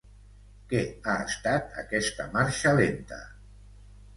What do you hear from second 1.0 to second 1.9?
ha estat